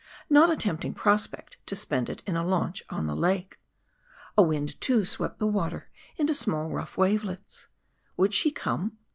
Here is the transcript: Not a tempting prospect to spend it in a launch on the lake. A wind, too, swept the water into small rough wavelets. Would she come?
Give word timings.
Not 0.31 0.49
a 0.51 0.55
tempting 0.55 0.95
prospect 0.95 1.57
to 1.67 1.75
spend 1.75 2.09
it 2.09 2.23
in 2.25 2.35
a 2.35 2.43
launch 2.43 2.81
on 2.89 3.05
the 3.05 3.15
lake. 3.15 3.59
A 4.35 4.41
wind, 4.41 4.81
too, 4.81 5.05
swept 5.05 5.37
the 5.37 5.45
water 5.45 5.85
into 6.17 6.33
small 6.33 6.71
rough 6.71 6.97
wavelets. 6.97 7.67
Would 8.17 8.33
she 8.33 8.49
come? 8.49 8.97